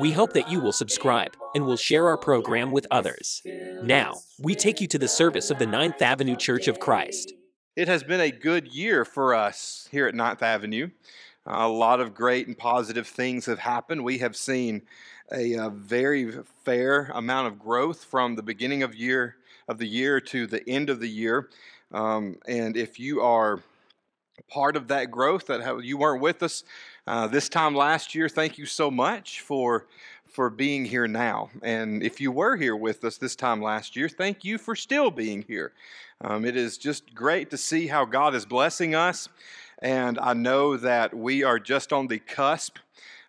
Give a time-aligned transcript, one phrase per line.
[0.00, 3.42] We hope that you will subscribe and will share our program with others.
[3.82, 7.34] Now, we take you to the service of the Ninth Avenue Church of Christ.
[7.76, 10.88] It has been a good year for us here at Ninth Avenue.
[11.44, 14.02] a lot of great and positive things have happened.
[14.02, 14.82] We have seen
[15.30, 16.32] a, a very
[16.64, 19.36] fair amount of growth from the beginning of year
[19.68, 21.48] of the year to the end of the year.
[21.92, 23.60] Um, and if you are
[24.48, 26.64] part of that growth, that you weren't with us
[27.06, 29.86] uh, this time last year, thank you so much for
[30.32, 31.50] for being here now.
[31.62, 35.10] And if you were here with us this time last year, thank you for still
[35.10, 35.72] being here.
[36.22, 39.28] Um, it is just great to see how God is blessing us.
[39.80, 42.78] And I know that we are just on the cusp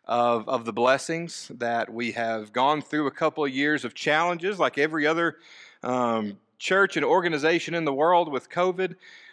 [0.06, 4.60] of, of the blessings, that we have gone through a couple of years of challenges
[4.60, 5.38] like every other
[5.82, 8.92] um, church and organization in the world with COVID.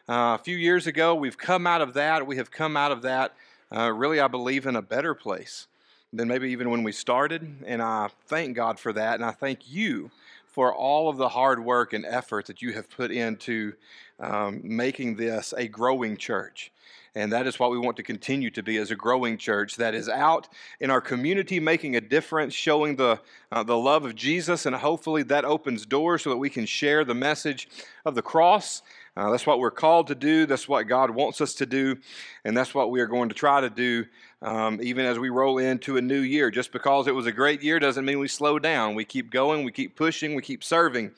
[0.09, 2.27] Uh, a few years ago, we've come out of that.
[2.27, 3.35] We have come out of that,
[3.75, 5.67] uh, really, I believe, in a better place
[6.13, 7.63] than maybe even when we started.
[7.67, 9.15] And I thank God for that.
[9.15, 10.11] And I thank you
[10.47, 13.75] for all of the hard work and effort that you have put into
[14.19, 16.73] um, making this a growing church.
[17.15, 19.95] And that is what we want to continue to be as a growing church that
[19.95, 24.65] is out in our community making a difference, showing the, uh, the love of Jesus.
[24.65, 27.69] And hopefully that opens doors so that we can share the message
[28.05, 28.83] of the cross.
[29.17, 30.47] Uh, that's what we're called to do.
[30.47, 31.97] That's what God wants us to do.
[32.45, 34.07] And that's what we are going to try to do
[34.43, 36.51] um, even as we roll into a new year.
[36.51, 38.95] Just because it was a great year doesn't mean we slow down.
[38.95, 41.13] We keep going, we keep pushing, we keep serving.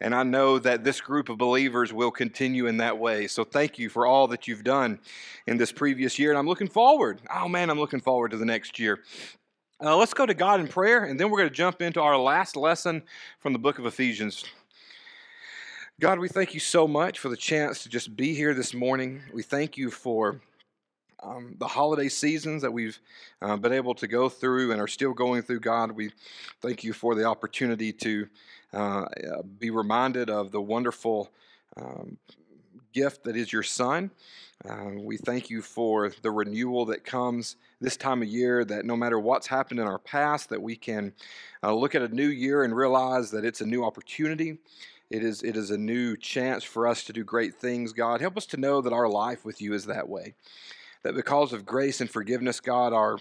[0.00, 3.26] And I know that this group of believers will continue in that way.
[3.26, 5.00] So thank you for all that you've done
[5.46, 6.30] in this previous year.
[6.30, 7.20] And I'm looking forward.
[7.34, 9.00] Oh man, I'm looking forward to the next year.
[9.80, 12.18] Uh, let's go to God in prayer, and then we're going to jump into our
[12.18, 13.00] last lesson
[13.38, 14.44] from the book of Ephesians.
[16.00, 19.20] God, we thank you so much for the chance to just be here this morning.
[19.34, 20.40] We thank you for
[21.20, 22.96] um, the holiday seasons that we've
[23.42, 25.90] uh, been able to go through and are still going through, God.
[25.90, 26.12] We
[26.62, 28.28] thank you for the opportunity to
[28.72, 29.06] uh, uh,
[29.58, 31.32] be reminded of the wonderful
[31.76, 32.16] um,
[32.92, 34.12] gift that is your Son.
[34.70, 38.96] Uh, we thank you for the renewal that comes this time of year, that no
[38.96, 41.12] matter what's happened in our past, that we can
[41.64, 44.58] uh, look at a new year and realize that it's a new opportunity.
[45.10, 48.20] It is, it is a new chance for us to do great things, God.
[48.20, 50.34] Help us to know that our life with you is that way
[51.02, 53.18] that because of grace and forgiveness, God, our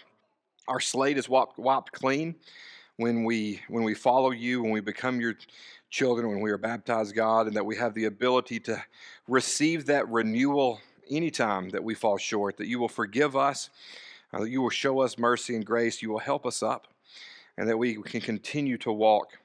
[0.67, 2.35] our slate is wiped, wiped clean
[2.97, 5.35] when we when we follow you, when we become your
[5.89, 8.83] children, when we are baptized, God, and that we have the ability to
[9.27, 12.57] receive that renewal anytime that we fall short.
[12.57, 13.69] That you will forgive us,
[14.33, 16.01] uh, that you will show us mercy and grace.
[16.01, 16.87] You will help us up,
[17.57, 19.37] and that we can continue to walk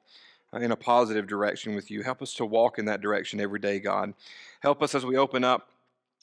[0.61, 2.03] in a positive direction with you.
[2.03, 4.15] Help us to walk in that direction every day, God.
[4.61, 5.69] Help us as we open up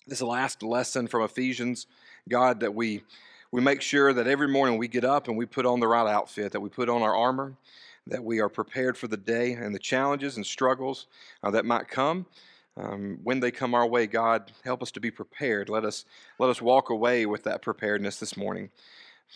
[0.08, 1.88] this last lesson from Ephesians,
[2.28, 3.04] God, that we
[3.52, 6.08] we make sure that every morning we get up and we put on the right
[6.08, 7.56] outfit, that we put on our armor,
[8.06, 11.08] that we are prepared for the day and the challenges and struggles
[11.42, 12.28] uh, that might come.
[12.78, 15.68] Um, when they come our way, God, help us to be prepared.
[15.68, 16.06] Let us
[16.38, 18.70] let us walk away with that preparedness this morning.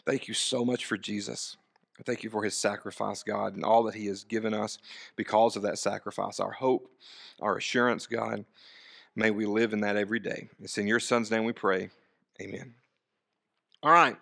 [0.05, 1.57] Thank you so much for Jesus.
[2.05, 4.79] Thank you for his sacrifice, God, and all that he has given us
[5.15, 6.89] because of that sacrifice, our hope,
[7.39, 8.45] our assurance, God.
[9.15, 10.49] May we live in that every day.
[10.59, 11.89] It's in your Son's name we pray.
[12.41, 12.73] Amen.
[13.83, 14.17] All right.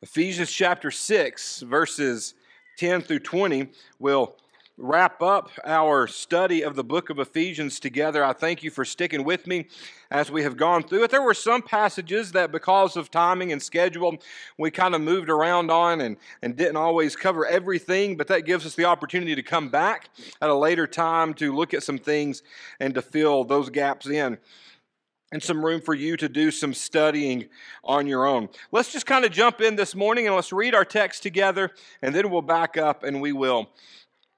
[0.00, 2.34] Ephesians chapter 6, verses
[2.78, 3.68] 10 through 20
[3.98, 4.36] will
[4.78, 8.22] wrap up our study of the book of Ephesians together.
[8.22, 9.68] I thank you for sticking with me
[10.10, 11.10] as we have gone through it.
[11.10, 14.18] There were some passages that, because of timing and schedule,
[14.58, 18.66] we kind of moved around on and, and didn't always cover everything, but that gives
[18.66, 20.10] us the opportunity to come back
[20.42, 22.42] at a later time to look at some things
[22.78, 24.36] and to fill those gaps in
[25.32, 27.48] and some room for you to do some studying
[27.82, 28.48] on your own.
[28.72, 31.72] Let's just kind of jump in this morning and let's read our text together,
[32.02, 33.70] and then we'll back up and we will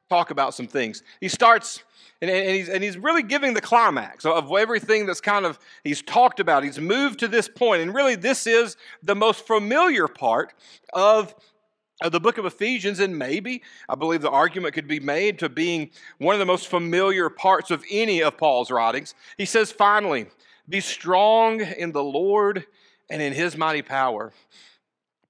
[0.08, 1.02] talk about some things.
[1.20, 1.82] He starts,
[2.20, 6.02] and, and, he's, and he's really giving the climax of everything that's kind of, he's
[6.02, 6.64] talked about.
[6.64, 10.54] He's moved to this point, and really this is the most familiar part
[10.92, 11.34] of
[12.00, 15.48] of the book of Ephesians, and maybe I believe the argument could be made to
[15.48, 19.16] being one of the most familiar parts of any of Paul's writings.
[19.36, 20.26] He says, finally,
[20.68, 22.66] be strong in the Lord
[23.10, 24.32] and in his mighty power.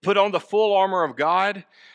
[0.02, 1.64] Put on the full armor of God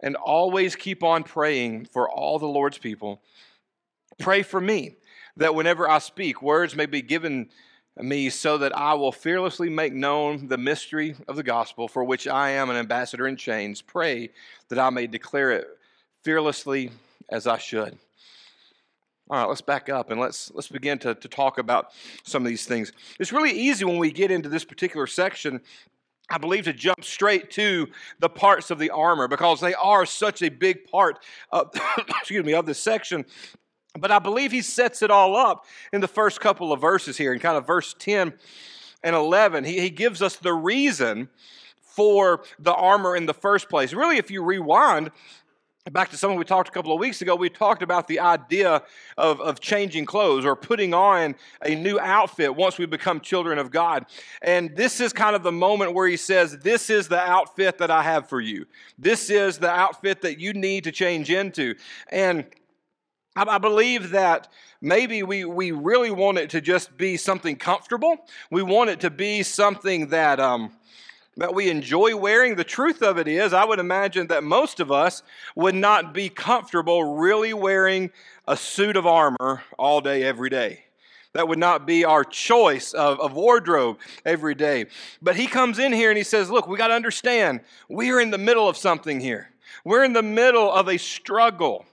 [0.00, 3.20] and always keep on praying for all the Lord's people.
[4.18, 4.96] Pray for me
[5.36, 7.48] that whenever I speak, words may be given
[7.96, 12.28] me so that I will fearlessly make known the mystery of the gospel for which
[12.28, 13.82] I am an ambassador in chains.
[13.82, 14.30] Pray
[14.68, 15.66] that I may declare it
[16.22, 16.90] fearlessly
[17.28, 17.98] as I should.
[19.30, 21.92] All right, let's back up and let's let's begin to, to talk about
[22.22, 22.92] some of these things.
[23.20, 25.60] It's really easy when we get into this particular section
[26.30, 27.88] I believe to jump straight to
[28.18, 31.18] the parts of the armor because they are such a big part
[31.50, 31.70] of,
[32.20, 33.24] excuse me, of this section.
[33.98, 37.32] But I believe he sets it all up in the first couple of verses here,
[37.32, 38.34] in kind of verse 10
[39.02, 39.64] and 11.
[39.64, 41.28] He, he gives us the reason
[41.80, 43.92] for the armor in the first place.
[43.92, 45.10] Really, if you rewind,
[45.90, 48.82] back to something we talked a couple of weeks ago, we talked about the idea
[49.16, 53.70] of, of changing clothes or putting on a new outfit once we become children of
[53.70, 54.06] God.
[54.42, 57.90] And this is kind of the moment where he says, This is the outfit that
[57.90, 58.66] I have for you.
[58.98, 61.74] This is the outfit that you need to change into.
[62.10, 62.44] And
[63.36, 64.48] I, believe that
[64.80, 68.16] maybe we, we really want it to just be something comfortable.
[68.50, 70.40] We want it to be something that.
[70.40, 70.72] Um,
[71.38, 72.56] that we enjoy wearing.
[72.56, 75.22] The truth of it is, I would imagine that most of us
[75.54, 78.10] would not be comfortable really wearing
[78.46, 80.84] a suit of armor all day, every day.
[81.34, 84.86] That would not be our choice of, of wardrobe every day.
[85.22, 88.30] But he comes in here and he says, Look, we got to understand, we're in
[88.30, 89.50] the middle of something here.
[89.84, 91.86] We're in the middle of a struggle.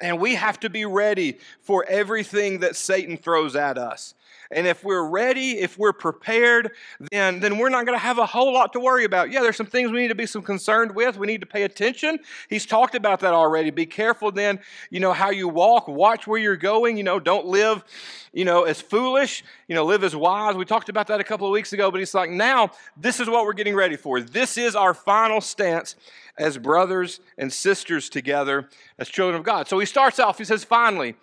[0.00, 4.14] And we have to be ready for everything that Satan throws at us.
[4.50, 6.72] And if we're ready, if we're prepared,
[7.10, 9.30] then, then we're not going to have a whole lot to worry about.
[9.30, 11.16] Yeah, there's some things we need to be some concerned with.
[11.18, 12.18] We need to pay attention.
[12.48, 13.70] He's talked about that already.
[13.70, 14.60] Be careful then,
[14.90, 15.88] you know, how you walk.
[15.88, 16.96] Watch where you're going.
[16.96, 17.84] You know, don't live,
[18.32, 19.44] you know, as foolish.
[19.68, 20.54] You know, live as wise.
[20.56, 23.28] We talked about that a couple of weeks ago, but he's like, now this is
[23.28, 24.20] what we're getting ready for.
[24.20, 25.96] This is our final stance
[26.38, 28.68] as brothers and sisters together
[28.98, 29.68] as children of God.
[29.68, 31.16] So he starts off, he says, finally,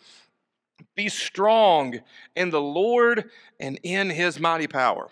[0.96, 2.00] be strong
[2.36, 3.30] in the Lord
[3.60, 5.10] and in his mighty power.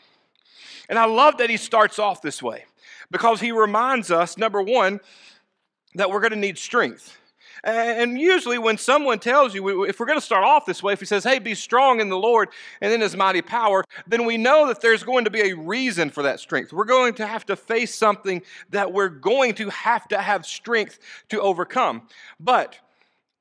[0.89, 2.65] And I love that he starts off this way
[3.09, 4.99] because he reminds us, number one,
[5.95, 7.17] that we're going to need strength.
[7.63, 10.99] And usually, when someone tells you, if we're going to start off this way, if
[10.99, 12.49] he says, hey, be strong in the Lord
[12.81, 16.09] and in his mighty power, then we know that there's going to be a reason
[16.09, 16.73] for that strength.
[16.73, 18.41] We're going to have to face something
[18.71, 20.97] that we're going to have to have strength
[21.29, 22.07] to overcome.
[22.39, 22.79] But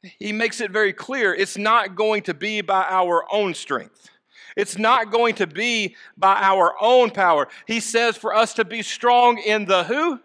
[0.02, 4.08] he makes it very clear it's not going to be by our own strength.
[4.56, 7.48] It's not going to be by our own power.
[7.66, 10.20] He says for us to be strong in the who?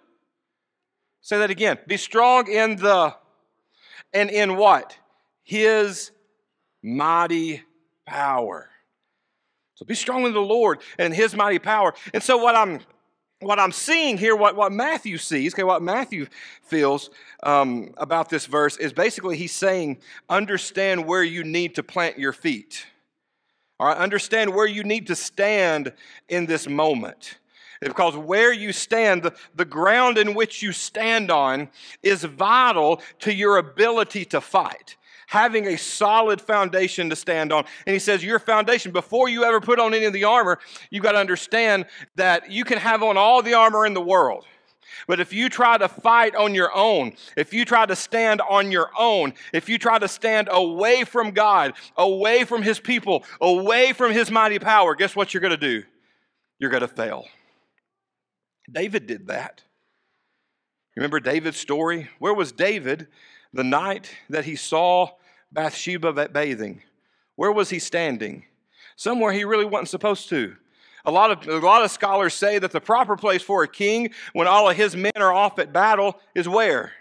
[1.21, 1.77] Say that again.
[1.87, 3.15] Be strong in the,
[4.13, 4.97] and in what?
[5.43, 6.11] His
[6.81, 7.63] mighty
[8.05, 8.69] power.
[9.75, 11.93] So be strong in the Lord and his mighty power.
[12.13, 12.79] And so what I'm
[13.45, 16.27] what I'm seeing here, what, what Matthew sees, okay, what Matthew
[16.63, 17.09] feels
[17.43, 19.97] um, about this verse is basically he's saying,
[20.29, 22.85] understand where you need to plant your feet.
[23.79, 25.93] All right, understand where you need to stand
[26.27, 27.37] in this moment.
[27.81, 31.69] Because where you stand, the, the ground in which you stand on,
[32.01, 34.95] is vital to your ability to fight
[35.27, 37.65] having a solid foundation to stand on.
[37.85, 41.03] And he says, Your foundation, before you ever put on any of the armor, you've
[41.03, 44.45] got to understand that you can have on all the armor in the world.
[45.07, 48.71] But if you try to fight on your own, if you try to stand on
[48.71, 53.93] your own, if you try to stand away from God, away from His people, away
[53.93, 55.83] from His mighty power, guess what you're going to do?
[56.59, 57.25] You're going to fail.
[58.71, 59.63] David did that.
[60.95, 62.09] Remember David's story?
[62.19, 63.07] Where was David
[63.55, 65.09] the night that he saw
[65.51, 66.83] Bathsheba bathing,
[67.37, 68.43] where was he standing?
[68.97, 70.57] Somewhere he really wasn't supposed to.
[71.05, 74.09] A lot, of, a lot of scholars say that the proper place for a king
[74.33, 76.91] when all of his men are off at battle is where?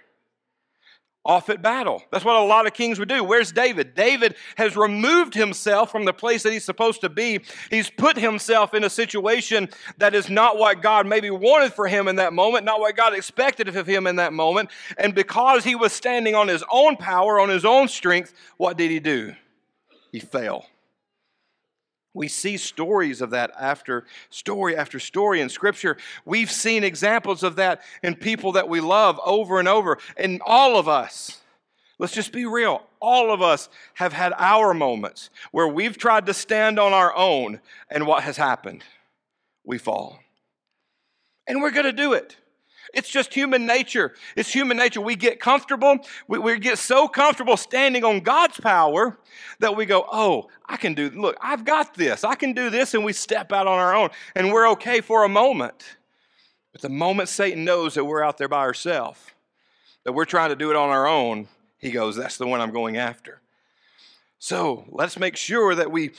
[1.24, 2.02] Off at battle.
[2.10, 3.24] That's what a lot of kings would do.
[3.24, 3.94] Where's David?
[3.94, 7.40] David has removed himself from the place that he's supposed to be.
[7.70, 12.08] He's put himself in a situation that is not what God maybe wanted for him
[12.08, 14.70] in that moment, not what God expected of him in that moment.
[14.98, 18.90] And because he was standing on his own power, on his own strength, what did
[18.90, 19.34] he do?
[20.12, 20.66] He fell.
[22.14, 25.96] We see stories of that after story after story in Scripture.
[26.24, 29.98] We've seen examples of that in people that we love over and over.
[30.16, 31.40] And all of us,
[31.98, 36.34] let's just be real, all of us have had our moments where we've tried to
[36.34, 38.84] stand on our own, and what has happened?
[39.64, 40.20] We fall.
[41.48, 42.36] And we're going to do it.
[42.94, 44.14] It's just human nature.
[44.36, 45.00] It's human nature.
[45.00, 45.98] We get comfortable.
[46.28, 49.18] We, we, get so comfortable standing on God's power
[49.58, 52.24] that we go, oh, I can do, look, I've got this.
[52.24, 52.94] I can do this.
[52.94, 55.96] And we step out on our own and we're okay for a moment.
[56.72, 59.20] But the moment Satan knows that we're out there by ourselves,
[60.04, 61.48] that we're trying to do it on our own,
[61.78, 63.40] he goes, that's the one I'm going after.
[64.38, 66.10] So let's make sure that we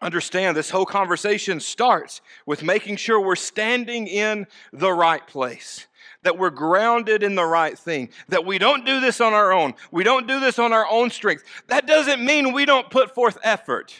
[0.00, 5.86] understand this whole conversation starts with making sure we're standing in the right place
[6.22, 9.74] that we're grounded in the right thing, that we don't do this on our own.
[9.92, 11.44] We don't do this on our own strength.
[11.68, 13.94] That doesn't mean we don't put forth effort.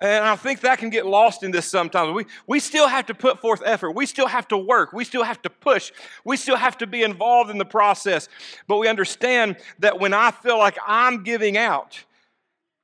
[0.00, 2.12] And I think that can get lost in this sometimes.
[2.12, 3.92] We, we still have to put forth effort.
[3.92, 4.92] We still have to work.
[4.92, 5.92] We still have to push.
[6.24, 8.28] We still have to be involved in the process.
[8.66, 12.02] But we understand that when I feel like I'm giving out,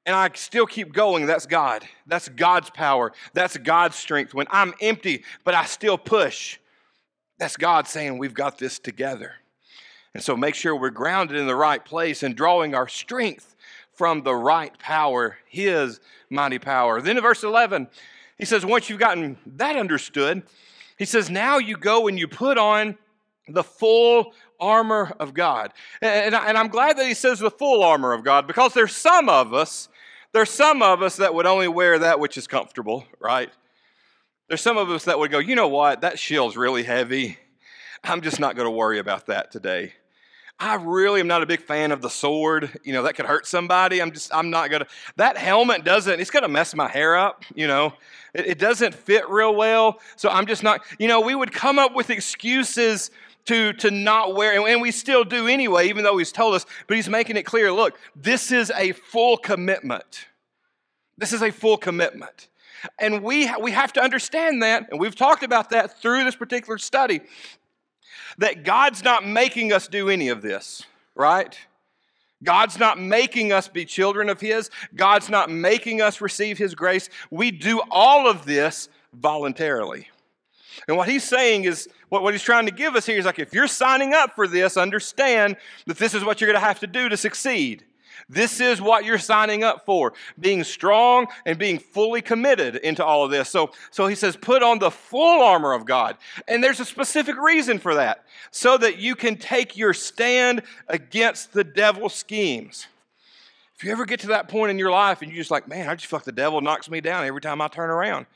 [0.09, 1.87] and I still keep going, that's God.
[2.07, 3.13] That's God's power.
[3.35, 4.33] That's God's strength.
[4.33, 6.59] When I'm empty, but I still push,
[7.39, 9.35] that's God saying, We've got this together.
[10.15, 13.55] And so make sure we're grounded in the right place and drawing our strength
[13.93, 16.01] from the right power, His
[16.31, 17.03] mighty power.
[17.03, 17.87] Then in verse 11,
[18.39, 20.43] he says, Once you've gotten that understood,
[20.97, 22.97] he says, Now you go and you put on
[23.47, 25.75] the full armor of God.
[26.01, 29.29] And, I, am glad that he says the full armor of God because there's some
[29.29, 29.91] of us
[30.33, 33.51] there's some of us that would only wear that which is comfortable, right?
[34.49, 37.39] There's some of us that would go, you know what, that shield's really heavy.
[38.05, 39.93] I'm just not going to worry about that today.
[40.61, 42.81] I really am not a big fan of the sword.
[42.83, 44.03] You know, that could hurt somebody.
[44.03, 44.89] I'm just, I'm not going to.
[45.17, 47.93] That helmet doesn't, it's going to mess my hair up, you know.
[48.35, 50.01] It, it doesn't fit real well.
[50.17, 53.13] So I'm just not, you know, we would come up with excuses
[53.49, 56.97] to, to not wear, and we still do anyway, even though he's told us, but
[56.97, 60.27] he's making it clear look, this is a full commitment.
[61.17, 62.49] This is a full commitment.
[62.99, 66.77] And we, we have to understand that, and we've talked about that through this particular
[66.77, 67.21] study,
[68.37, 71.59] that God's not making us do any of this, right?
[72.45, 74.71] God's not making us be children of His.
[74.95, 77.09] God's not making us receive His grace.
[77.31, 80.09] We do all of this voluntarily.
[80.87, 83.39] And what he's saying is, what, what he's trying to give us here is like,
[83.39, 85.57] if you're signing up for this, understand
[85.87, 87.85] that this is what you're going to have to do to succeed.
[88.29, 93.25] This is what you're signing up for being strong and being fully committed into all
[93.25, 93.49] of this.
[93.49, 96.17] So, so he says, put on the full armor of God.
[96.47, 101.53] And there's a specific reason for that so that you can take your stand against
[101.53, 102.87] the devil's schemes.
[103.77, 105.89] If you ever get to that point in your life and you're just like, man,
[105.89, 108.27] I just feel like the devil knocks me down every time I turn around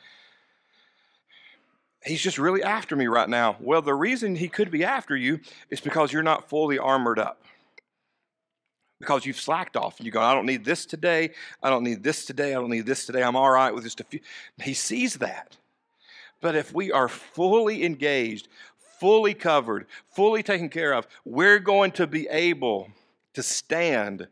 [2.04, 3.56] he's just really after me right now.
[3.60, 5.40] Well, the reason he could be after you
[5.70, 7.42] is because you're not fully armored up.
[9.00, 9.96] Because you've slacked off.
[10.00, 11.30] You go, I don't need this today.
[11.62, 12.50] I don't need this today.
[12.50, 13.22] I don't need this today.
[13.22, 14.20] I'm all right with just a few.
[14.62, 15.56] He sees that.
[16.40, 18.48] But if we are fully engaged,
[19.00, 22.90] fully covered, fully taken care of, we're going to be able
[23.34, 24.28] to stand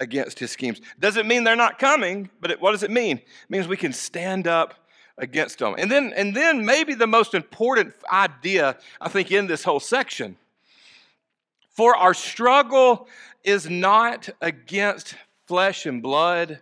[0.00, 0.80] against his schemes.
[0.98, 3.18] Doesn't mean they're not coming, but it, what does it mean?
[3.18, 4.74] It means we can stand up
[5.20, 5.74] against them.
[5.78, 10.36] And then, and then maybe the most important idea, I think, in this whole section.
[11.70, 13.06] For our struggle
[13.44, 15.14] is not against
[15.46, 16.60] flesh and blood,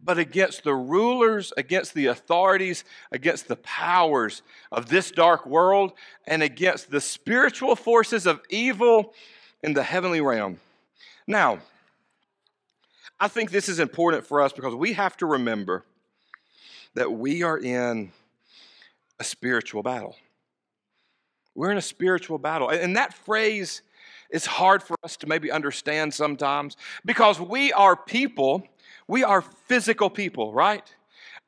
[0.00, 5.92] but against the rulers, against the authorities, against the powers of this dark world,
[6.26, 9.14] and against the spiritual forces of evil
[9.62, 10.58] in the heavenly realm.
[11.26, 11.58] Now,
[13.18, 15.84] I think this is important for us because we have to remember
[16.94, 18.12] that we are in
[19.18, 20.16] a spiritual battle.
[21.54, 22.68] We're in a spiritual battle.
[22.68, 23.82] And that phrase
[24.30, 28.66] is hard for us to maybe understand sometimes because we are people,
[29.06, 30.82] we are physical people, right?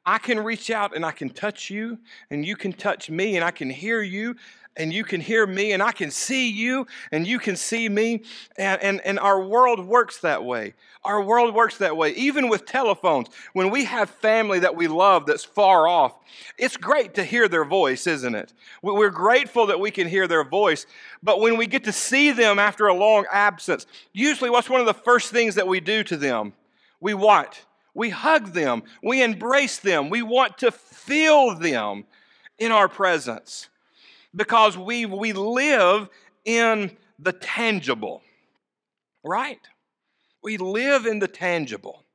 [0.05, 1.99] I can reach out and I can touch you,
[2.31, 4.37] and you can touch me, and I can hear you,
[4.77, 8.23] and you can hear me, and I can see you, and you can see me.
[8.59, 10.75] And, and, and our world works that way.
[11.05, 12.11] Our world works that way.
[12.11, 16.15] Even with telephones, when we have family that we love that's far off,
[16.59, 18.53] it's great to hear their voice, isn't it?
[18.83, 20.85] We're grateful that we can hear their voice.
[21.23, 24.87] But when we get to see them after a long absence, usually what's one of
[24.87, 26.53] the first things that we do to them?
[27.01, 27.63] We what?
[27.95, 28.83] We hug them.
[29.03, 30.11] We embrace them.
[30.11, 32.05] We want to feel them
[32.59, 33.69] in our presence
[34.35, 36.09] because we, we live
[36.45, 38.23] in the tangible,
[39.25, 39.61] right?
[40.43, 42.06] We live in the tangible.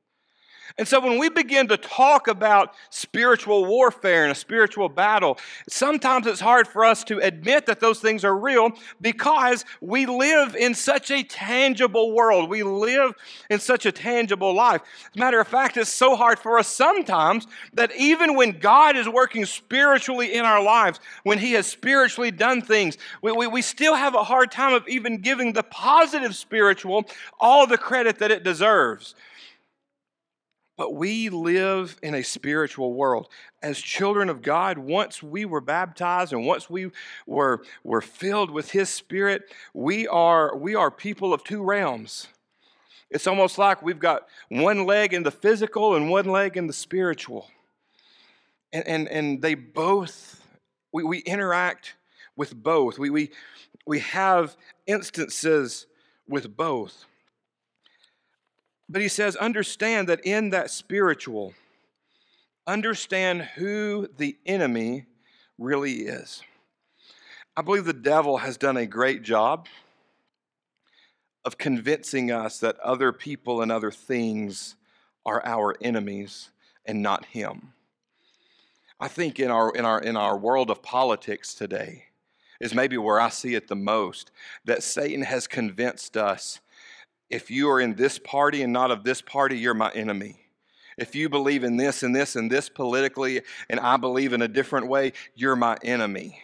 [0.78, 5.38] And so when we begin to talk about spiritual warfare and a spiritual battle,
[5.68, 10.56] sometimes it's hard for us to admit that those things are real because we live
[10.56, 12.48] in such a tangible world.
[12.48, 13.12] We live
[13.50, 14.82] in such a tangible life.
[15.10, 18.96] As a matter of fact, it's so hard for us sometimes that even when God
[18.96, 23.62] is working spiritually in our lives, when He has spiritually done things, we, we, we
[23.62, 27.04] still have a hard time of even giving the positive spiritual
[27.40, 29.14] all the credit that it deserves.
[30.76, 33.28] But we live in a spiritual world.
[33.62, 36.90] As children of God, once we were baptized and once we
[37.26, 39.42] were, were filled with His Spirit,
[39.74, 42.28] we are, we are people of two realms.
[43.10, 46.72] It's almost like we've got one leg in the physical and one leg in the
[46.72, 47.48] spiritual.
[48.72, 50.42] And, and, and they both,
[50.92, 51.94] we, we interact
[52.34, 52.98] with both.
[52.98, 53.30] We, we,
[53.86, 55.86] we have instances
[56.26, 57.04] with both.
[58.92, 61.54] But he says, understand that in that spiritual,
[62.66, 65.06] understand who the enemy
[65.56, 66.42] really is.
[67.56, 69.66] I believe the devil has done a great job
[71.42, 74.76] of convincing us that other people and other things
[75.24, 76.50] are our enemies
[76.84, 77.72] and not him.
[79.00, 82.04] I think in our, in our, in our world of politics today
[82.60, 84.30] is maybe where I see it the most
[84.66, 86.60] that Satan has convinced us
[87.32, 90.36] if you are in this party and not of this party, you're my enemy.
[90.98, 94.48] If you believe in this and this and this politically, and I believe in a
[94.48, 96.38] different way, you're my enemy.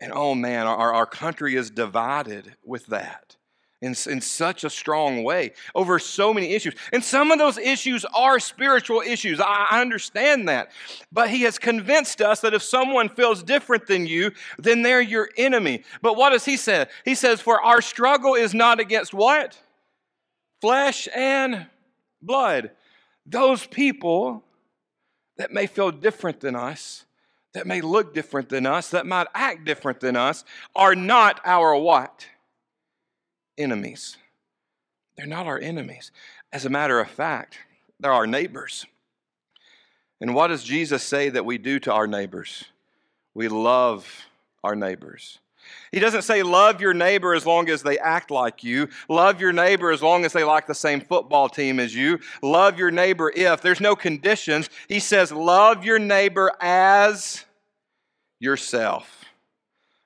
[0.00, 3.36] And oh man, our, our country is divided with that
[3.80, 6.74] in, in such a strong way over so many issues.
[6.92, 9.40] And some of those issues are spiritual issues.
[9.40, 10.70] I, I understand that.
[11.12, 15.30] But he has convinced us that if someone feels different than you, then they're your
[15.36, 15.84] enemy.
[16.02, 16.86] But what does he say?
[17.04, 19.56] He says, For our struggle is not against what?
[20.60, 21.66] Flesh and
[22.20, 22.72] blood.
[23.24, 24.42] Those people
[25.36, 27.04] that may feel different than us,
[27.54, 31.76] that may look different than us, that might act different than us, are not our
[31.76, 32.26] what?
[33.58, 34.16] Enemies.
[35.16, 36.12] They're not our enemies.
[36.52, 37.58] As a matter of fact,
[38.00, 38.86] they're our neighbors.
[40.20, 42.64] And what does Jesus say that we do to our neighbors?
[43.34, 44.26] We love
[44.64, 45.38] our neighbors.
[45.92, 48.88] He doesn't say love your neighbor as long as they act like you.
[49.08, 52.18] Love your neighbor as long as they like the same football team as you.
[52.42, 53.60] Love your neighbor if.
[53.60, 54.70] There's no conditions.
[54.88, 57.44] He says love your neighbor as
[58.38, 59.24] yourself.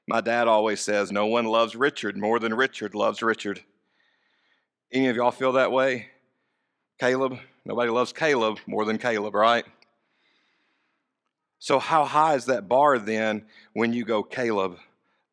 [0.09, 3.63] My dad always says, No one loves Richard more than Richard loves Richard.
[4.93, 6.09] Any of y'all feel that way?
[7.01, 7.39] Caleb?
[7.65, 9.65] Nobody loves Caleb more than Caleb, right?
[11.59, 14.79] So, how high is that bar then when you go, Caleb,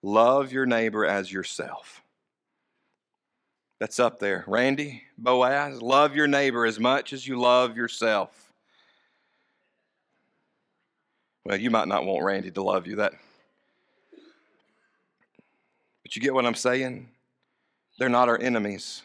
[0.04, 2.04] love your neighbor as yourself?
[3.80, 4.44] That's up there.
[4.46, 8.52] Randy, Boaz, love your neighbor as much as you love yourself.
[11.46, 12.98] Well, you might not want Randy to love you.
[12.98, 13.14] That
[16.10, 17.08] but you get what I'm saying?
[18.00, 19.04] They're not our enemies.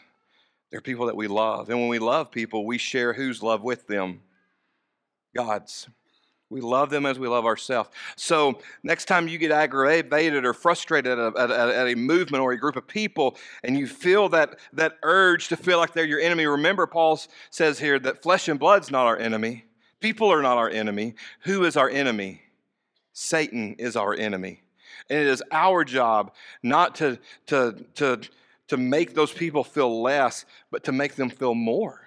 [0.71, 1.69] They're people that we love.
[1.69, 4.21] And when we love people, we share whose love with them?
[5.35, 5.87] God's.
[6.49, 7.91] We love them as we love ourselves.
[8.15, 12.41] So, next time you get aggravated or frustrated at a, at, a, at a, movement
[12.41, 16.05] or a group of people and you feel that, that urge to feel like they're
[16.05, 17.19] your enemy, remember Paul
[17.51, 19.65] says here that flesh and blood's not our enemy.
[19.99, 21.13] People are not our enemy.
[21.41, 22.41] Who is our enemy?
[23.13, 24.63] Satan is our enemy.
[25.09, 28.21] And it is our job not to, to, to,
[28.67, 32.01] to make those people feel less, but to make them feel more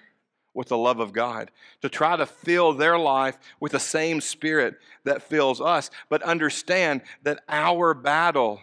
[0.54, 1.50] with the love of God,
[1.82, 7.02] to try to fill their life with the same spirit that fills us, but understand
[7.22, 8.60] that our battle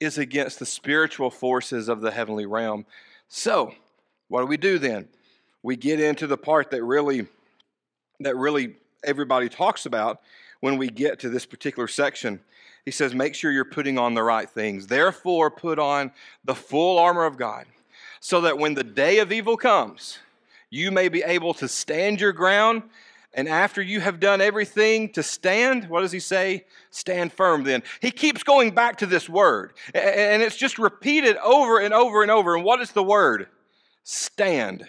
[0.00, 2.86] is against the spiritual forces of the heavenly realm.
[3.28, 3.72] So,
[4.28, 5.08] what do we do then?
[5.62, 7.26] We get into the part that really
[8.20, 10.20] that really everybody talks about
[10.60, 12.40] when we get to this particular section
[12.88, 14.86] he says, make sure you're putting on the right things.
[14.86, 16.10] Therefore, put on
[16.42, 17.66] the full armor of God,
[18.18, 20.18] so that when the day of evil comes,
[20.70, 22.82] you may be able to stand your ground
[23.34, 26.64] And after you have done everything to stand, what does he say?
[26.90, 27.82] Stand firm then.
[28.00, 32.30] He keeps going back to this word, and it's just repeated over and over and
[32.30, 32.56] over.
[32.56, 33.48] And what is the word?
[34.02, 34.88] Stand.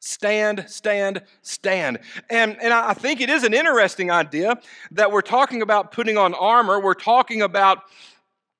[0.00, 1.98] Stand, stand, stand.
[2.30, 4.56] And, and I think it is an interesting idea
[4.92, 6.80] that we're talking about putting on armor.
[6.80, 7.82] We're talking about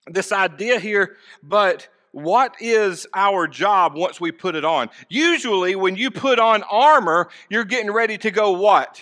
[0.06, 4.90] this idea here, but what is our job once we put it on?
[5.08, 9.00] Usually, when you put on armor, you're getting ready to go what?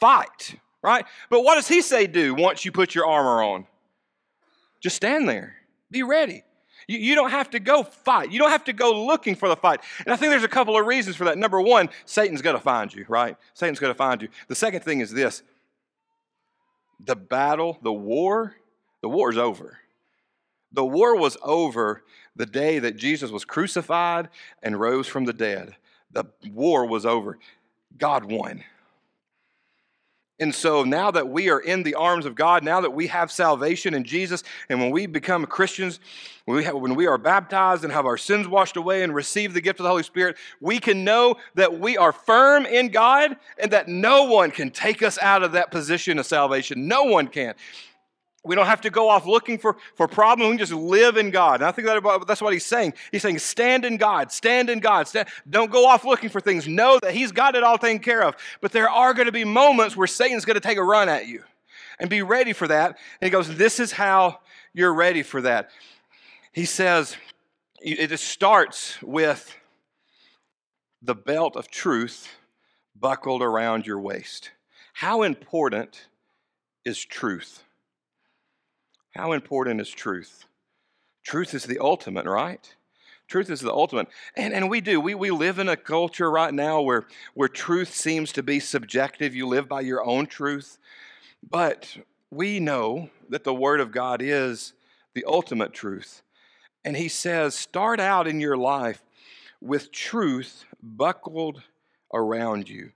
[0.00, 1.04] Fight, right?
[1.28, 3.66] But what does he say do once you put your armor on?
[4.80, 5.56] Just stand there,
[5.90, 6.42] be ready.
[6.86, 8.32] You, you don't have to go fight.
[8.32, 9.80] You don't have to go looking for the fight.
[10.04, 11.38] And I think there's a couple of reasons for that.
[11.38, 13.36] Number one, Satan's going to find you, right?
[13.54, 14.28] Satan's going to find you.
[14.48, 15.42] The second thing is this
[17.00, 18.56] the battle, the war,
[19.02, 19.78] the war is over.
[20.72, 22.02] The war was over
[22.34, 24.28] the day that Jesus was crucified
[24.62, 25.76] and rose from the dead.
[26.10, 27.38] The war was over.
[27.96, 28.64] God won.
[30.40, 33.30] And so now that we are in the arms of God, now that we have
[33.30, 36.00] salvation in Jesus, and when we become Christians,
[36.44, 39.54] when we, have, when we are baptized and have our sins washed away and receive
[39.54, 43.36] the gift of the Holy Spirit, we can know that we are firm in God
[43.58, 46.88] and that no one can take us out of that position of salvation.
[46.88, 47.54] No one can.
[48.44, 50.50] We don't have to go off looking for, for problems.
[50.50, 51.60] We can just live in God.
[51.60, 52.94] And I think that, about, that's what he's saying.
[53.10, 55.08] He's saying, stand in God, stand in God.
[55.08, 56.68] Stand, don't go off looking for things.
[56.68, 58.36] Know that he's got it all taken care of.
[58.60, 61.26] But there are going to be moments where Satan's going to take a run at
[61.26, 61.42] you.
[61.98, 62.98] And be ready for that.
[63.20, 64.40] And he goes, This is how
[64.72, 65.70] you're ready for that.
[66.52, 67.16] He says,
[67.80, 69.54] it starts with
[71.02, 72.28] the belt of truth
[72.96, 74.50] buckled around your waist.
[74.94, 76.06] How important
[76.84, 77.63] is truth?
[79.14, 80.46] How important is truth?
[81.22, 82.74] Truth is the ultimate, right?
[83.28, 84.08] Truth is the ultimate.
[84.36, 85.00] And, and we do.
[85.00, 89.34] We, we live in a culture right now where, where truth seems to be subjective.
[89.34, 90.78] You live by your own truth.
[91.48, 91.96] But
[92.30, 94.72] we know that the Word of God is
[95.14, 96.22] the ultimate truth.
[96.84, 99.02] And He says, start out in your life
[99.60, 101.62] with truth buckled
[102.12, 102.92] around you.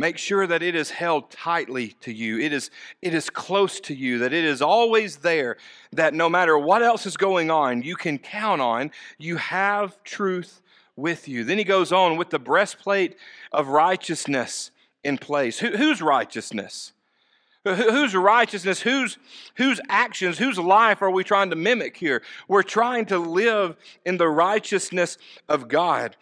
[0.00, 2.38] Make sure that it is held tightly to you.
[2.38, 2.70] It is,
[3.02, 5.58] it is close to you, that it is always there,
[5.92, 8.92] that no matter what else is going on, you can count on.
[9.18, 10.62] You have truth
[10.96, 11.44] with you.
[11.44, 13.14] Then he goes on with the breastplate
[13.52, 14.70] of righteousness
[15.04, 15.58] in place.
[15.58, 16.94] Who, whose righteousness?
[17.64, 19.18] Whose righteousness, whose,
[19.56, 22.22] whose actions, whose life are we trying to mimic here?
[22.48, 26.16] We're trying to live in the righteousness of God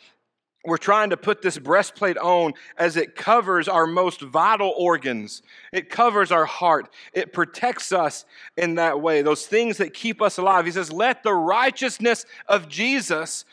[0.64, 5.42] we're trying to put this breastplate on as it covers our most vital organs.
[5.72, 6.88] It covers our heart.
[7.12, 8.24] It protects us
[8.56, 9.22] in that way.
[9.22, 10.66] Those things that keep us alive.
[10.66, 13.44] He says, Let the righteousness of Jesus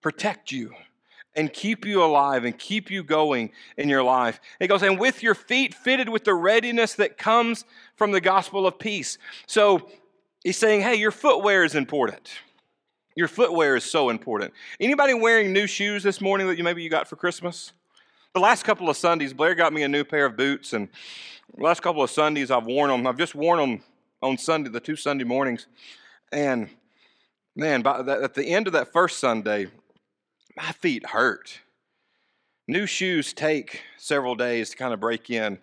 [0.00, 0.74] protect you
[1.34, 4.40] and keep you alive and keep you going in your life.
[4.58, 7.64] He goes, And with your feet fitted with the readiness that comes
[7.96, 9.18] from the gospel of peace.
[9.46, 9.90] So
[10.42, 12.30] he's saying, Hey, your footwear is important.
[13.20, 14.54] Your footwear is so important.
[14.80, 17.74] Anybody wearing new shoes this morning that you maybe you got for Christmas?
[18.32, 20.88] The last couple of Sundays, Blair got me a new pair of boots, and
[21.58, 23.06] last couple of Sundays I've worn them.
[23.06, 23.82] I've just worn them
[24.22, 25.66] on Sunday, the two Sunday mornings,
[26.32, 26.70] and
[27.54, 29.66] man, by at the end of that first Sunday,
[30.56, 31.60] my feet hurt.
[32.68, 35.58] New shoes take several days to kind of break in.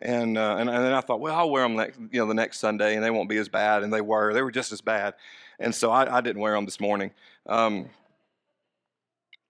[0.00, 2.34] And, uh, and, and then I thought, well, I'll wear them next, you know, the
[2.34, 3.82] next Sunday, and they won't be as bad.
[3.82, 4.32] And they were.
[4.32, 5.14] They were just as bad.
[5.58, 7.12] And so I, I didn't wear them this morning.
[7.46, 7.88] Um,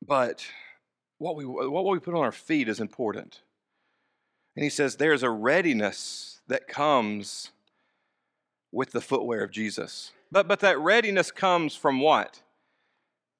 [0.07, 0.47] but
[1.19, 3.41] what we, what we put on our feet is important.
[4.57, 7.51] And he says there's a readiness that comes
[8.73, 10.13] with the footwear of Jesus.
[10.31, 12.43] But, but that readiness comes from what?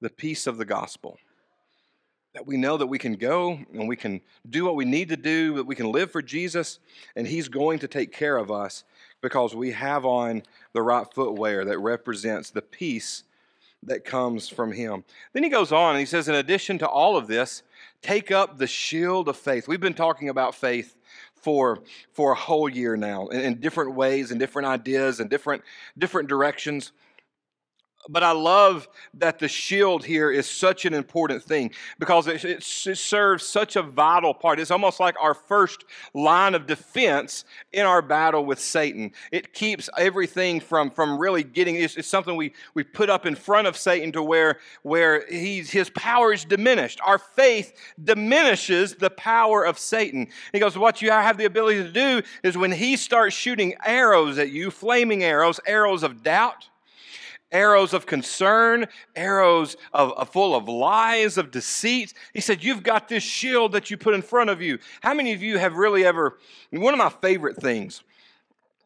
[0.01, 1.17] The peace of the gospel
[2.35, 5.15] that we know that we can go and we can do what we need to
[5.15, 6.79] do, that we can live for Jesus,
[7.15, 8.83] and He's going to take care of us
[9.25, 13.23] because we have on the right footwear that represents the peace
[13.81, 15.03] that comes from Him.
[15.33, 17.63] Then He goes on and He says, in addition to all of this,
[18.03, 19.67] take up the shield of faith.
[19.67, 20.95] We've been talking about faith
[21.33, 21.79] for,
[22.13, 25.63] for a whole year now in, in different ways and different ideas and different,
[25.97, 26.91] different directions.
[28.07, 32.85] But I love that the shield here is such an important thing because it, it,
[32.85, 34.59] it, serves such a vital part.
[34.59, 39.11] It's almost like our first line of defense in our battle with Satan.
[39.31, 43.35] It keeps everything from, from really getting, it's, it's something we, we put up in
[43.35, 46.99] front of Satan to where, where he's, his power is diminished.
[47.03, 50.27] Our faith diminishes the power of Satan.
[50.51, 54.37] He goes, What you have the ability to do is when he starts shooting arrows
[54.37, 56.69] at you, flaming arrows, arrows of doubt,
[57.51, 62.13] arrows of concern, arrows of, of, full of lies, of deceit.
[62.33, 64.79] He said, You've got this shield that you put in front of you.
[65.01, 66.37] How many of you have really ever,
[66.71, 68.03] one of my favorite things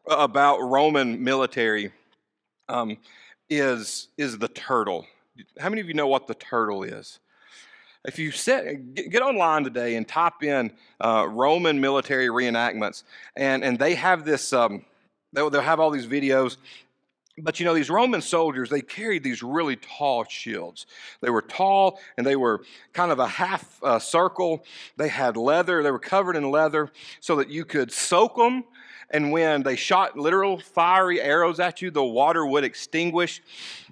[0.06, 1.92] about Roman military
[2.68, 2.96] um,
[3.48, 5.06] is, is the turtle.
[5.58, 7.18] How many of you know what the turtle is?
[8.04, 8.32] If you
[9.10, 13.02] get online today and type in uh, Roman military reenactments,
[13.36, 14.86] and, and they have this, um,
[15.34, 16.56] they'll have all these videos
[17.38, 20.86] but you know, these Roman soldiers, they carried these really tall shields.
[21.20, 22.62] They were tall and they were
[22.92, 24.64] kind of a half uh, circle.
[24.96, 26.90] They had leather, they were covered in leather
[27.20, 28.64] so that you could soak them.
[29.12, 33.42] And when they shot literal fiery arrows at you, the water would extinguish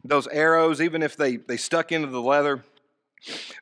[0.04, 2.62] those arrows, even if they, they stuck into the leather.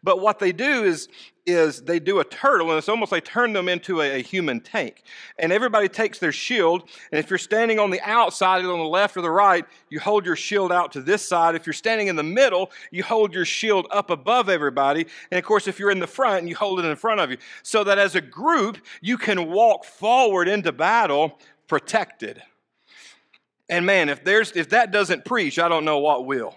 [0.03, 1.09] But what they do is,
[1.47, 4.61] is they do a turtle, and it's almost like turn them into a, a, human
[4.61, 5.03] tank.
[5.39, 9.17] And everybody takes their shield, and if you're standing on the outside, on the left
[9.17, 11.55] or the right, you hold your shield out to this side.
[11.55, 15.07] If you're standing in the middle, you hold your shield up above everybody.
[15.31, 17.37] And of course, if you're in the front, you hold it in front of you.
[17.63, 21.39] So that as a group, you can walk forward into battle
[21.69, 22.43] protected.
[23.69, 26.55] And man, if there's if that doesn't preach, I don't know what will.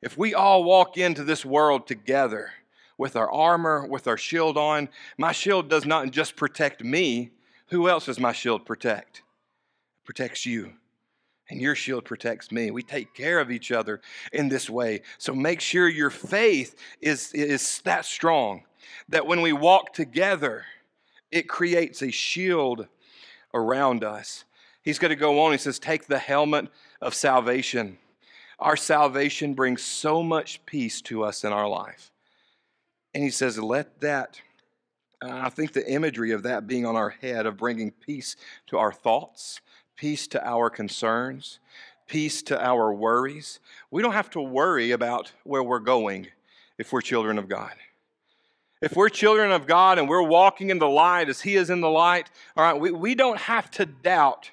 [0.00, 2.52] If we all walk into this world together
[2.96, 7.30] with our armor, with our shield on, my shield does not just protect me.
[7.68, 9.18] Who else does my shield protect?
[9.18, 10.72] It protects you.
[11.50, 12.70] And your shield protects me.
[12.70, 14.00] We take care of each other
[14.32, 15.02] in this way.
[15.16, 18.64] So make sure your faith is, is that strong
[19.08, 20.64] that when we walk together,
[21.30, 22.86] it creates a shield
[23.54, 24.44] around us.
[24.82, 25.52] He's going to go on.
[25.52, 26.68] He says, Take the helmet
[27.00, 27.98] of salvation
[28.58, 32.10] our salvation brings so much peace to us in our life.
[33.14, 34.40] And he says, let that,
[35.22, 38.78] uh, I think the imagery of that being on our head, of bringing peace to
[38.78, 39.60] our thoughts,
[39.96, 41.60] peace to our concerns,
[42.06, 43.60] peace to our worries.
[43.90, 46.28] We don't have to worry about where we're going
[46.78, 47.74] if we're children of God.
[48.80, 51.80] If we're children of God and we're walking in the light as He is in
[51.80, 54.50] the light, all right, we, we don't have to doubt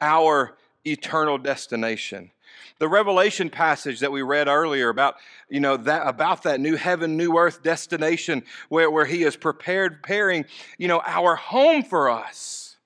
[0.00, 2.30] our eternal destination.
[2.78, 5.16] The Revelation passage that we read earlier about,
[5.48, 10.02] you know, that about that new heaven, new earth destination where, where he is prepared,
[10.02, 10.44] preparing,
[10.78, 12.76] you know, our home for us.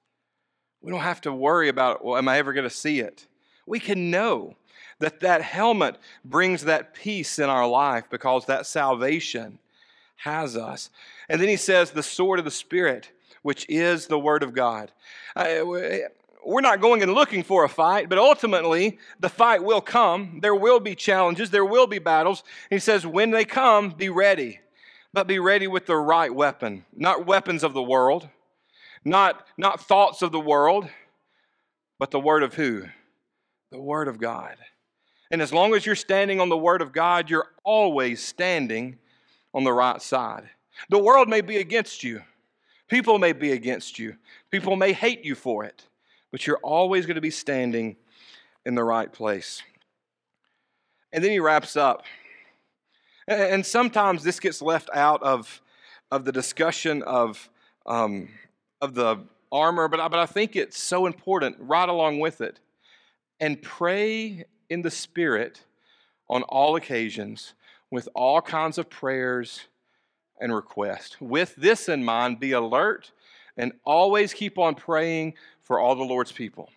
[0.83, 3.27] We don't have to worry about, well, am I ever going to see it?
[3.66, 4.57] We can know
[4.99, 9.59] that that helmet brings that peace in our life because that salvation
[10.16, 10.90] has us.
[11.29, 13.11] And then he says, the sword of the Spirit,
[13.42, 14.92] which is the Word of God.
[15.35, 16.03] I,
[16.44, 20.40] we're not going and looking for a fight, but ultimately the fight will come.
[20.42, 22.42] There will be challenges, there will be battles.
[22.68, 24.61] He says, when they come, be ready,
[25.12, 28.29] but be ready with the right weapon, not weapons of the world,
[29.05, 30.88] not, not thoughts of the world,
[31.98, 32.85] but the word of who?
[33.70, 34.57] The word of God.
[35.31, 38.98] And as long as you're standing on the word of God, you're always standing
[39.55, 40.48] on the right side.
[40.88, 42.22] The world may be against you.
[42.88, 44.16] People may be against you.
[44.50, 45.85] People may hate you for it
[46.31, 47.97] but you're always going to be standing
[48.64, 49.62] in the right place.
[51.12, 52.05] And then he wraps up.
[53.27, 55.61] And sometimes this gets left out of,
[56.11, 57.49] of the discussion of,
[57.87, 58.29] um,
[58.81, 59.19] of the
[59.53, 62.61] armor, but I, but I think it's so important right along with it.
[63.38, 65.64] And pray in the Spirit
[66.29, 67.55] on all occasions
[67.90, 69.62] with all kinds of prayers
[70.40, 71.21] and requests.
[71.21, 73.12] With this in mind, be alert
[73.56, 76.70] and always keep on praying for all the Lord's people.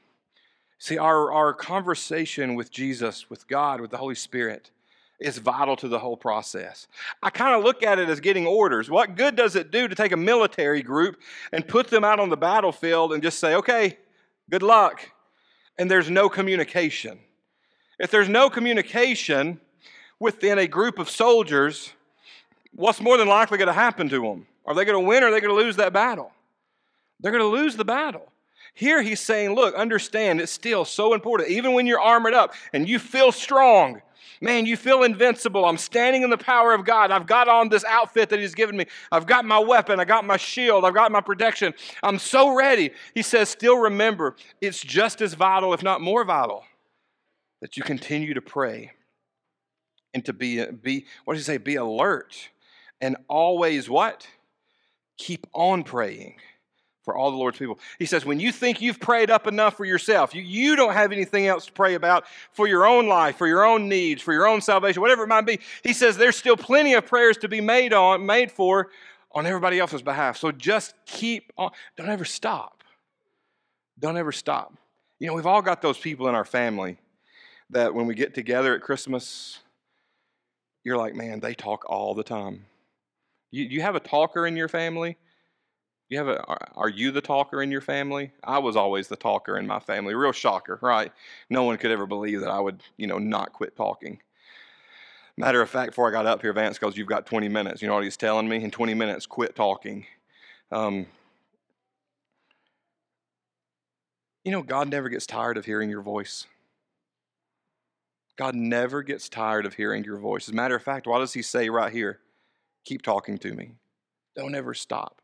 [0.78, 4.72] See, our, our conversation with Jesus, with God, with the Holy Spirit
[5.20, 6.88] is vital to the whole process.
[7.22, 8.90] I kind of look at it as getting orders.
[8.90, 12.30] What good does it do to take a military group and put them out on
[12.30, 13.98] the battlefield and just say, okay,
[14.50, 15.10] good luck?
[15.78, 17.20] And there's no communication.
[18.00, 19.62] If there's no communication
[20.20, 21.94] within a group of soldiers,
[22.74, 24.48] what's more than likely going to happen to them?
[24.66, 26.32] Are they going to win or are they going to lose that battle?
[27.24, 28.32] They're going to lose the battle.
[28.76, 31.50] Here he's saying, look, understand it's still so important.
[31.50, 34.02] Even when you're armored up and you feel strong,
[34.42, 35.64] man, you feel invincible.
[35.64, 37.12] I'm standing in the power of God.
[37.12, 38.86] I've got on this outfit that he's given me.
[39.12, 40.00] I've got my weapon.
[40.00, 40.84] I got my shield.
[40.84, 41.74] I've got my protection.
[42.02, 42.92] I'm so ready.
[43.14, 46.66] He says, still remember, it's just as vital, if not more vital,
[47.62, 48.92] that you continue to pray
[50.14, 51.58] and to be, be what does he say?
[51.58, 52.50] Be alert
[53.00, 54.28] and always what?
[55.18, 56.36] Keep on praying
[57.04, 57.80] for all the Lord's people.
[58.00, 61.12] He says, when you think you've prayed up enough for yourself, you, you don't have
[61.12, 64.48] anything else to pray about for your own life, for your own needs, for your
[64.48, 65.60] own salvation, whatever it might be.
[65.84, 68.90] He says there's still plenty of prayers to be made on, made for
[69.34, 70.38] on everybody else's behalf.
[70.38, 71.72] So just keep on.
[71.98, 72.84] Don't ever stop.
[74.00, 74.74] Don't ever stop.
[75.20, 76.98] You know, we've all got those people in our family
[77.70, 79.60] that when we get together at Christmas,
[80.84, 82.66] you're like, man, they talk all the time.
[83.52, 85.18] You, you have a talker in your family?
[86.14, 86.44] You have a,
[86.76, 88.34] are you the talker in your family?
[88.44, 90.14] I was always the talker in my family.
[90.14, 91.12] Real shocker, right?
[91.50, 94.22] No one could ever believe that I would, you know, not quit talking.
[95.38, 97.82] Matter of fact, before I got up here, Vance goes, You've got 20 minutes.
[97.82, 98.64] You know what he's telling me?
[98.64, 100.06] In 20 minutes, quit talking.
[100.72, 101.08] Um,
[104.44, 106.46] you know, God never gets tired of hearing your voice.
[108.38, 110.48] God never gets tired of hearing your voice.
[110.48, 112.20] As a matter of fact, what does he say right here?
[112.86, 113.72] Keep talking to me.
[114.36, 115.23] Don't ever stop.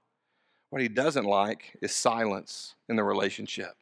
[0.70, 3.76] What he doesn't like is silence in the relationship.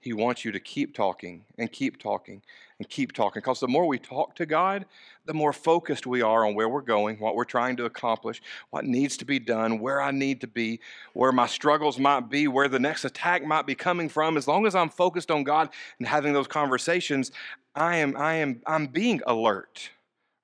[0.00, 2.40] He wants you to keep talking and keep talking
[2.78, 3.40] and keep talking.
[3.40, 4.86] Because the more we talk to God,
[5.26, 8.86] the more focused we are on where we're going, what we're trying to accomplish, what
[8.86, 10.80] needs to be done, where I need to be,
[11.12, 14.38] where my struggles might be, where the next attack might be coming from.
[14.38, 17.30] As long as I'm focused on God and having those conversations,
[17.74, 19.90] I am, I am, I'm being alert,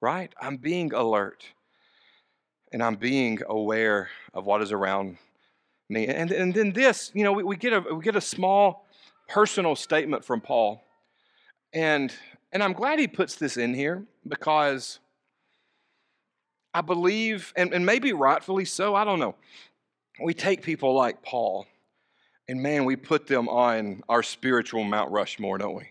[0.02, 0.34] right?
[0.38, 1.46] I'm being alert.
[2.72, 5.16] And I'm being aware of what is around
[5.88, 6.06] me.
[6.06, 8.86] And, and then this, you know, we, we, get a, we get a small
[9.28, 10.82] personal statement from Paul.
[11.72, 12.12] And,
[12.52, 14.98] and I'm glad he puts this in here because
[16.72, 19.34] I believe, and, and maybe rightfully so, I don't know.
[20.22, 21.66] We take people like Paul,
[22.48, 25.88] and man, we put them on our spiritual Mount Rushmore, don't we?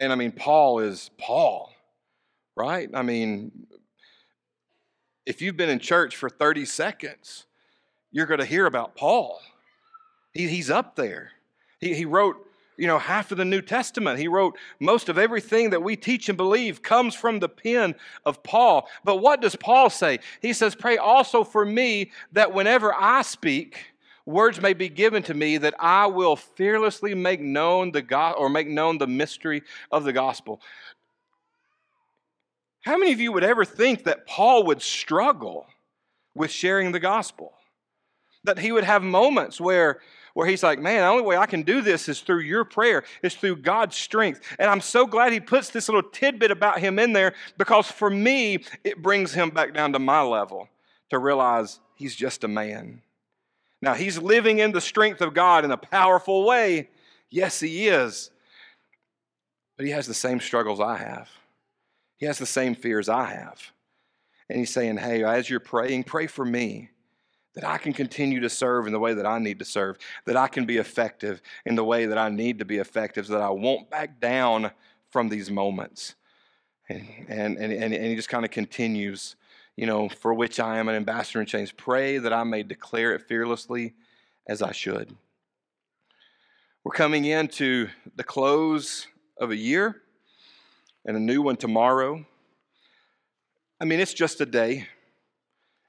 [0.00, 1.72] And I mean, Paul is Paul,
[2.56, 2.88] right?
[2.92, 3.66] I mean,
[5.26, 7.46] if you've been in church for 30 seconds,
[8.14, 9.40] you're going to hear about Paul.
[10.32, 11.32] He, he's up there.
[11.80, 12.36] He, he wrote,
[12.76, 14.20] you know, half of the New Testament.
[14.20, 18.40] He wrote most of everything that we teach and believe comes from the pen of
[18.44, 18.88] Paul.
[19.02, 20.20] But what does Paul say?
[20.40, 23.84] He says, Pray also for me that whenever I speak,
[24.26, 28.48] words may be given to me that I will fearlessly make known the God or
[28.48, 30.60] make known the mystery of the gospel.
[32.82, 35.66] How many of you would ever think that Paul would struggle
[36.32, 37.54] with sharing the gospel?
[38.44, 40.00] That he would have moments where
[40.34, 43.04] where he's like, man, the only way I can do this is through your prayer,
[43.22, 44.40] is through God's strength.
[44.58, 48.10] And I'm so glad he puts this little tidbit about him in there because for
[48.10, 50.68] me, it brings him back down to my level
[51.10, 53.00] to realize he's just a man.
[53.80, 56.88] Now, he's living in the strength of God in a powerful way.
[57.30, 58.30] Yes, he is.
[59.76, 61.30] But he has the same struggles I have,
[62.16, 63.70] he has the same fears I have.
[64.48, 66.90] And he's saying, hey, as you're praying, pray for me
[67.54, 70.36] that I can continue to serve in the way that I need to serve, that
[70.36, 73.42] I can be effective in the way that I need to be effective, so that
[73.42, 74.72] I won't back down
[75.10, 76.16] from these moments.
[76.88, 79.36] And, and, and, and he just kind of continues,
[79.76, 81.70] you know, for which I am an ambassador in chains.
[81.70, 83.94] Pray that I may declare it fearlessly
[84.46, 85.14] as I should.
[86.82, 89.06] We're coming into the close
[89.38, 90.02] of a year
[91.06, 92.26] and a new one tomorrow.
[93.80, 94.88] I mean, it's just a day.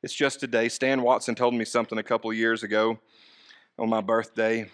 [0.06, 0.70] It's just a day.
[0.70, 3.00] Stan Watson told me something a couple years ago
[3.80, 4.70] on my birthday.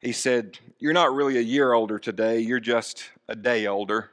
[0.00, 4.12] He said, You're not really a year older today, you're just a day older.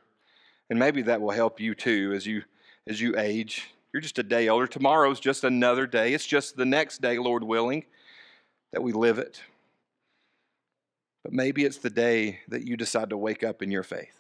[0.70, 2.44] And maybe that will help you too as you
[2.88, 3.70] as you age.
[3.94, 4.68] You're just a day older.
[4.68, 6.14] Tomorrow's just another day.
[6.14, 7.86] It's just the next day, Lord willing,
[8.74, 9.42] that we live it.
[11.24, 14.20] But maybe it's the day that you decide to wake up in your faith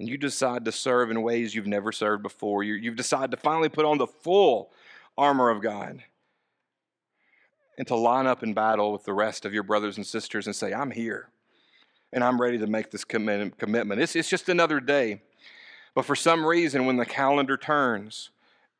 [0.00, 2.62] and you decide to serve in ways you've never served before.
[2.62, 4.72] You, have decided to finally put on the full
[5.16, 6.02] armor of God
[7.78, 10.54] and to line up in battle with the rest of your brothers and sisters and
[10.54, 11.28] say, I'm here
[12.12, 14.00] and I'm ready to make this commitment.
[14.00, 15.22] It's, it's just another day.
[15.94, 18.30] But for some reason, when the calendar turns,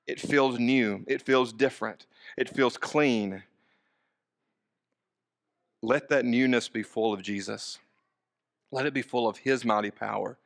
[0.07, 3.43] it feels new, it feels different, it feels clean.
[5.83, 7.79] Let that newness be full of Jesus.
[8.71, 10.39] Let it be full of His mighty power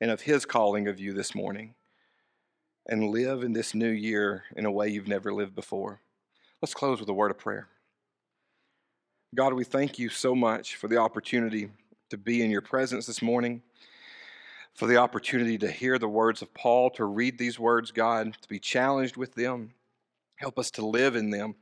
[0.00, 1.74] and of His calling of you this morning
[2.86, 6.00] and live in this new year in a way you've never lived before.
[6.60, 7.68] Let's close with a word of prayer.
[9.34, 11.70] God, we thank you so much for the opportunity
[12.10, 13.62] to be in your presence this morning,
[14.74, 18.48] for the opportunity to hear the words of Paul, to read these words, God, to
[18.48, 19.72] be challenged with them.
[20.36, 21.54] Help us to live in them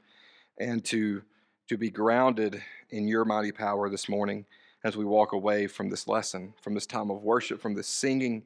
[0.58, 1.22] and to,
[1.68, 4.46] to be grounded in your mighty power this morning
[4.82, 8.42] as we walk away from this lesson, from this time of worship, from this singing,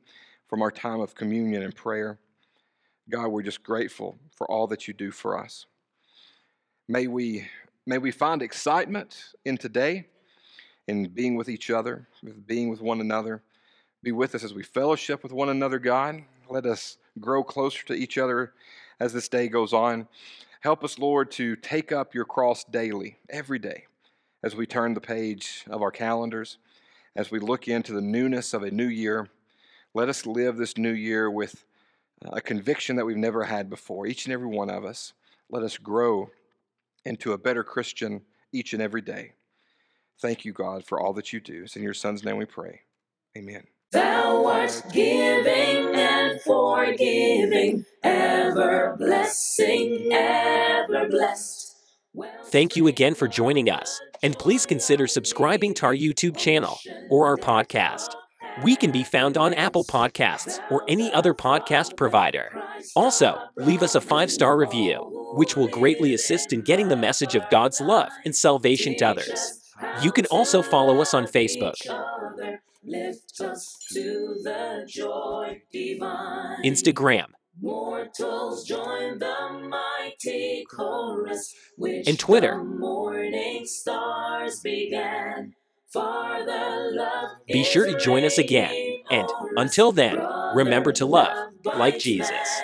[0.48, 2.18] from our time of communion and prayer.
[3.10, 5.66] God, we're just grateful for all that you do for us.
[6.88, 7.46] May we,
[7.86, 10.06] may we find excitement in today,
[10.88, 13.42] in being with each other, with being with one another.
[14.02, 16.22] Be with us as we fellowship with one another, God.
[16.48, 18.54] Let us grow closer to each other
[18.98, 20.08] as this day goes on.
[20.60, 23.84] Help us, Lord, to take up your cross daily, every day,
[24.42, 26.56] as we turn the page of our calendars,
[27.14, 29.28] as we look into the newness of a new year.
[29.92, 31.66] Let us live this new year with
[32.32, 35.12] a conviction that we've never had before, each and every one of us.
[35.50, 36.30] Let us grow
[37.04, 38.22] into a better Christian
[38.52, 39.32] each and every day.
[40.20, 41.64] Thank you, God, for all that you do.
[41.64, 42.80] It's in your Son's name we pray.
[43.36, 43.64] Amen.
[43.92, 51.76] Thou art giving and forgiving, ever blessing, ever blessed.
[52.46, 56.78] Thank you again for joining us, and please consider subscribing to our YouTube channel
[57.10, 58.14] or our podcast.
[58.62, 62.52] We can be found on Apple Podcasts or any other podcast provider.
[62.94, 67.34] Also, leave us a five star review, which will greatly assist in getting the message
[67.34, 69.60] of God's love and salvation to others.
[70.02, 71.74] You can also follow us on Facebook,
[76.64, 77.26] Instagram,
[77.60, 82.62] Mortals join the mighty chorus, and Twitter.
[82.62, 85.54] morning stars began.
[85.94, 88.98] For the love Be sure to join us again.
[89.12, 90.18] And until then,
[90.52, 92.62] remember to love like Jesus.